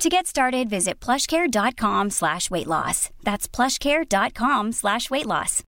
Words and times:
To 0.00 0.08
get 0.08 0.26
started, 0.26 0.70
visit 0.70 0.98
plushcare.com 0.98 2.08
slash 2.08 2.50
weight 2.50 2.66
loss. 2.66 3.10
That's 3.22 3.46
plushcare.com 3.46 4.72
slash 4.72 5.10
weight 5.10 5.26
loss. 5.26 5.62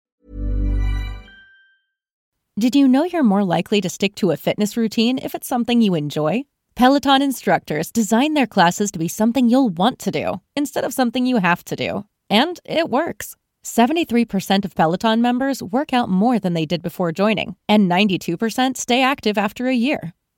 Did 2.59 2.75
you 2.75 2.89
know 2.89 3.05
you're 3.05 3.23
more 3.23 3.45
likely 3.45 3.83
to 3.83 3.91
stick 3.91 4.15
to 4.17 4.31
a 4.31 4.39
fitness 4.39 4.75
routine 4.75 5.19
if 5.19 5.35
it's 5.35 5.47
something 5.47 5.83
you 5.83 5.95
enjoy? 5.95 6.45
Peloton 6.75 7.21
instructors 7.21 7.93
design 7.93 8.33
their 8.33 8.47
classes 8.47 8.91
to 8.93 8.99
be 8.99 9.09
something 9.09 9.51
you'll 9.51 9.69
want 9.69 9.99
to 9.99 10.11
do 10.11 10.41
instead 10.57 10.85
of 10.85 10.95
something 10.95 11.27
you 11.27 11.37
have 11.37 11.63
to 11.67 11.77
do. 11.77 12.07
And 12.31 12.59
it 12.65 12.89
works. 12.89 13.37
73% 13.65 14.65
of 14.65 14.75
Peloton 14.75 15.21
members 15.21 15.63
work 15.63 15.93
out 15.93 16.09
more 16.09 16.39
than 16.39 16.55
they 16.55 16.65
did 16.65 16.83
before 16.83 17.13
joining, 17.13 17.55
and 17.69 17.91
92% 17.91 18.79
stay 18.79 19.03
active 19.03 19.37
after 19.37 19.67
a 19.67 19.75
year. 19.75 20.15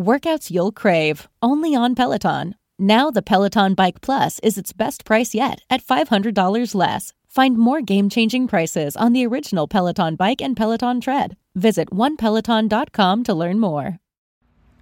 Workouts 0.00 0.50
you'll 0.50 0.72
crave, 0.72 1.28
only 1.42 1.74
on 1.74 1.94
Peloton. 1.94 2.54
Now, 2.78 3.10
the 3.10 3.20
Peloton 3.20 3.74
Bike 3.74 4.00
Plus 4.00 4.38
is 4.42 4.56
its 4.56 4.72
best 4.72 5.04
price 5.04 5.34
yet 5.34 5.60
at 5.68 5.84
$500 5.84 6.74
less. 6.74 7.12
Find 7.28 7.58
more 7.58 7.82
game 7.82 8.08
changing 8.08 8.48
prices 8.48 8.96
on 8.96 9.12
the 9.12 9.26
original 9.26 9.68
Peloton 9.68 10.16
Bike 10.16 10.40
and 10.40 10.56
Peloton 10.56 11.02
Tread. 11.02 11.36
Visit 11.54 11.90
onepeloton.com 11.90 13.24
to 13.24 13.34
learn 13.34 13.58
more. 13.60 13.98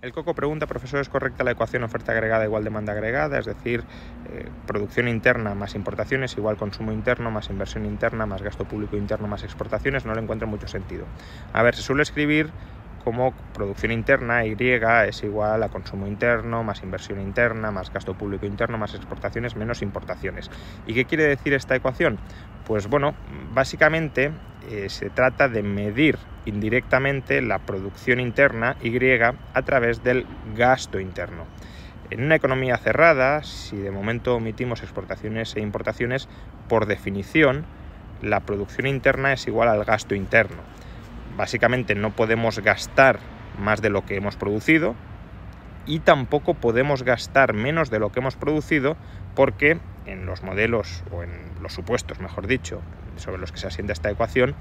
El 0.01 0.13
Coco 0.13 0.33
pregunta, 0.33 0.69
profesor, 0.69 1.01
¿es 1.01 1.09
correcta 1.09 1.43
la 1.43 1.51
ecuación 1.51 1.83
oferta 1.83 2.13
agregada 2.13 2.45
igual 2.45 2.63
demanda 2.63 2.93
agregada? 2.93 3.41
Es 3.41 3.47
decir, 3.47 3.83
eh, 4.31 4.49
producción 4.65 5.09
interna 5.09 5.57
más 5.57 5.75
importaciones 5.75 6.37
igual 6.37 6.57
consumo 6.57 6.93
interno 6.93 7.33
más 7.33 7.51
inversión 7.51 7.85
interna 7.85 8.25
más 8.25 8.41
gasto 8.41 8.65
público 8.65 8.97
interno 8.97 9.27
más 9.27 9.43
exportaciones. 9.43 10.07
No 10.07 10.15
le 10.15 10.21
encuentro 10.21 10.47
mucho 10.47 10.69
sentido. 10.69 11.07
A 11.53 11.65
ver, 11.65 11.75
se 11.75 11.83
suele 11.83 12.05
escribir 12.05 12.53
como 13.09 13.33
producción 13.55 13.91
interna, 13.91 14.45
Y, 14.45 14.55
es 15.09 15.23
igual 15.23 15.63
a 15.63 15.71
consumo 15.71 16.07
interno, 16.07 16.63
más 16.63 16.83
inversión 16.83 17.23
interna, 17.23 17.71
más 17.71 17.91
gasto 17.91 18.13
público 18.13 18.45
interno, 18.45 18.77
más 18.77 18.93
exportaciones, 18.95 19.57
menos 19.57 19.81
importaciones. 19.81 20.51
¿Y 20.87 20.93
qué 20.93 21.07
quiere 21.07 21.25
decir 21.25 21.55
esta 21.55 21.75
ecuación? 21.75 22.19
Pues 22.67 22.87
bueno, 22.87 23.15
básicamente 23.55 24.31
eh, 24.71 24.91
se 24.91 25.09
trata 25.09 25.49
de 25.49 25.63
medir 25.63 26.19
indirectamente 26.45 27.41
la 27.41 27.61
producción 27.61 28.21
interna 28.21 28.77
Y 28.83 28.95
a 29.23 29.63
través 29.63 30.05
del 30.05 30.27
gasto 30.55 31.01
interno. 31.01 31.47
En 32.11 32.25
una 32.25 32.37
economía 32.37 32.77
cerrada, 32.77 33.43
si 33.43 33.79
de 33.79 33.91
momento 33.91 34.35
omitimos 34.35 34.83
exportaciones 34.83 35.57
e 35.57 35.61
importaciones, 35.61 36.29
por 36.69 36.85
definición, 36.85 37.65
la 38.21 38.41
producción 38.41 38.87
interna 38.87 39.33
es 39.33 39.47
igual 39.47 39.71
al 39.71 39.87
gasto 39.87 40.15
interno 40.15 40.78
básicamente 41.39 41.95
no 41.95 42.11
podemos 42.11 42.59
gastar 42.59 43.21
más 43.59 43.81
de 43.81 43.91
lo 43.91 44.05
que 44.05 44.17
hemos 44.17 44.37
producido 44.37 44.97
y 45.87 46.01
tampoco 46.01 46.55
podemos 46.55 47.05
gastar 47.05 47.55
menos 47.55 47.91
de 47.91 48.01
lo 48.01 48.11
que 48.11 48.19
hemos 48.19 48.35
producido 48.37 48.97
porque 49.37 49.79
en 50.05 50.27
los 50.27 50.43
modelos 50.43 51.05
o 51.13 51.23
en 51.23 51.31
los 51.63 51.73
supuestos, 51.73 52.19
mejor 52.19 52.49
dicho, 52.49 52.83
sobre 53.17 53.39
los 53.39 53.53
que 53.53 53.59
se 53.59 53.69
asienta 53.69 53.93
esta 53.93 54.11
ecuación, 54.11 54.57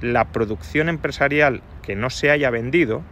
la 0.00 0.24
producción 0.24 0.88
empresarial 0.88 1.62
que 1.82 1.96
no 1.96 2.08
se 2.08 2.30
haya 2.30 2.48
vendido 2.48 3.02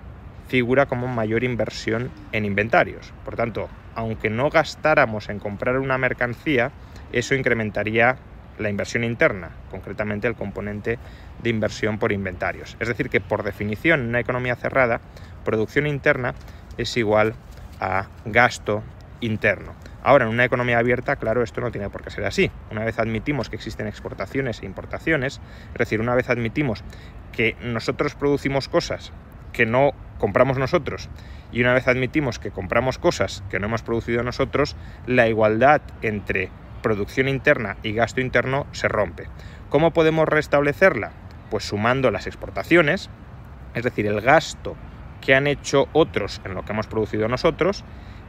figura 0.48 0.86
como 0.86 1.06
mayor 1.06 1.44
inversión 1.44 2.10
en 2.32 2.46
inventarios. 2.46 3.12
Por 3.24 3.36
tanto, 3.36 3.68
aunque 3.94 4.30
no 4.30 4.48
gastáramos 4.48 5.28
en 5.28 5.38
comprar 5.40 5.78
una 5.78 5.98
mercancía, 5.98 6.72
eso 7.12 7.34
incrementaría 7.34 8.16
la 8.58 8.70
inversión 8.70 9.04
interna, 9.04 9.50
concretamente 9.70 10.26
el 10.26 10.34
componente 10.34 10.98
de 11.42 11.50
inversión 11.50 11.98
por 11.98 12.12
inventarios. 12.12 12.76
Es 12.80 12.88
decir, 12.88 13.10
que 13.10 13.20
por 13.20 13.42
definición 13.42 14.00
en 14.00 14.08
una 14.08 14.20
economía 14.20 14.56
cerrada, 14.56 15.00
producción 15.44 15.86
interna 15.86 16.34
es 16.78 16.96
igual 16.96 17.34
a 17.80 18.08
gasto 18.24 18.82
interno. 19.20 19.74
Ahora, 20.02 20.26
en 20.26 20.30
una 20.32 20.44
economía 20.44 20.78
abierta, 20.78 21.16
claro, 21.16 21.42
esto 21.42 21.60
no 21.60 21.70
tiene 21.70 21.88
por 21.88 22.02
qué 22.02 22.10
ser 22.10 22.26
así. 22.26 22.50
Una 22.70 22.84
vez 22.84 22.98
admitimos 22.98 23.48
que 23.48 23.56
existen 23.56 23.86
exportaciones 23.86 24.62
e 24.62 24.66
importaciones, 24.66 25.40
es 25.72 25.78
decir, 25.78 26.00
una 26.00 26.14
vez 26.14 26.28
admitimos 26.28 26.84
que 27.32 27.56
nosotros 27.62 28.14
producimos 28.14 28.68
cosas 28.68 29.12
que 29.52 29.64
no 29.64 29.92
compramos 30.18 30.58
nosotros 30.58 31.08
y 31.52 31.60
una 31.62 31.72
vez 31.72 31.88
admitimos 31.88 32.38
que 32.38 32.50
compramos 32.50 32.98
cosas 32.98 33.42
que 33.48 33.58
no 33.58 33.66
hemos 33.66 33.82
producido 33.82 34.22
nosotros, 34.22 34.76
la 35.06 35.28
igualdad 35.28 35.80
entre 36.02 36.50
producción 36.84 37.28
interna 37.28 37.78
y 37.82 37.94
gasto 37.94 38.20
interno 38.20 38.66
se 38.72 38.88
rompe. 38.88 39.26
¿Cómo 39.70 39.92
podemos 39.92 40.28
restablecerla? 40.28 41.12
Pues 41.50 41.64
sumando 41.64 42.10
las 42.10 42.26
exportaciones, 42.26 43.08
es 43.72 43.84
decir, 43.84 44.06
el 44.06 44.20
gasto 44.20 44.76
que 45.22 45.34
han 45.34 45.46
hecho 45.46 45.88
otros 45.94 46.42
en 46.44 46.52
lo 46.52 46.62
que 46.66 46.72
hemos 46.72 46.86
producido 46.86 47.26
nosotros, 47.26 47.84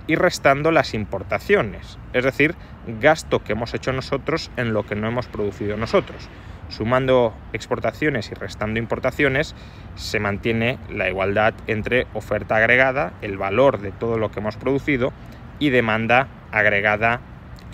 y 0.08 0.16
restando 0.16 0.72
las 0.72 0.94
importaciones, 0.94 2.00
es 2.14 2.24
decir, 2.24 2.56
gasto 2.88 3.44
que 3.44 3.52
hemos 3.52 3.74
hecho 3.74 3.92
nosotros 3.92 4.52
en 4.56 4.72
lo 4.72 4.86
que 4.86 4.96
no 4.96 5.08
hemos 5.08 5.28
producido 5.28 5.76
nosotros. 5.76 6.30
Sumando 6.70 7.36
exportaciones 7.52 8.32
y 8.32 8.36
restando 8.36 8.80
importaciones, 8.80 9.54
se 9.96 10.20
mantiene 10.22 10.80
la 10.90 11.10
igualdad 11.10 11.56
entre 11.68 12.08
oferta 12.14 12.56
agregada, 12.56 13.12
el 13.22 13.38
valor 13.38 13.82
de 13.82 13.92
todo 13.92 14.18
lo 14.18 14.32
que 14.32 14.40
hemos 14.40 14.56
producido, 14.56 15.12
y 15.60 15.72
demanda 15.72 16.28
agregada 16.52 17.20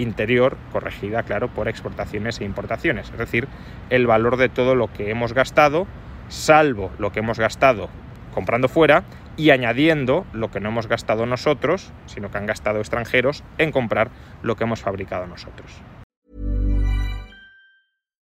interior 0.01 0.57
corregida, 0.71 1.23
claro, 1.23 1.49
por 1.53 1.67
exportaciones 1.67 2.39
e 2.39 2.45
importaciones, 2.45 3.09
es 3.11 3.17
decir, 3.17 3.47
el 3.89 4.07
valor 4.07 4.37
de 4.37 4.49
todo 4.49 4.75
lo 4.75 4.91
que 4.91 5.09
hemos 5.09 5.33
gastado, 5.33 5.87
salvo 6.29 6.91
lo 6.97 7.11
que 7.11 7.19
hemos 7.19 7.39
gastado 7.39 7.89
comprando 8.33 8.67
fuera 8.67 9.03
y 9.37 9.49
añadiendo 9.49 10.25
lo 10.33 10.51
que 10.51 10.59
no 10.59 10.69
hemos 10.69 10.87
gastado 10.87 11.25
nosotros, 11.25 11.91
sino 12.05 12.31
que 12.31 12.37
han 12.37 12.45
gastado 12.45 12.79
extranjeros 12.79 13.43
en 13.57 13.71
comprar 13.71 14.11
lo 14.41 14.55
que 14.55 14.63
hemos 14.63 14.81
fabricado 14.81 15.27
nosotros. 15.27 15.71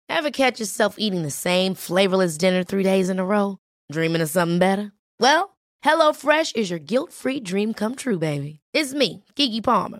Ever 0.07 0.31
catch 0.31 0.59
yourself 0.59 0.95
eating 0.97 1.23
the 1.23 1.31
same 1.31 1.75
flavorless 1.75 2.37
dinner 2.37 2.63
three 2.63 2.83
days 2.83 3.09
in 3.09 3.19
a 3.19 3.25
row? 3.25 3.57
Dreaming 3.91 4.21
of 4.21 4.29
something 4.29 4.59
better? 4.59 4.91
Well, 5.19 5.55
HelloFresh 5.83 6.55
is 6.55 6.69
your 6.69 6.79
guilt-free 6.79 7.41
dream 7.41 7.73
come 7.73 7.95
true, 7.95 8.17
baby. 8.17 8.59
It's 8.73 8.93
me, 8.93 9.23
Kiki 9.35 9.61
Palmer. 9.61 9.99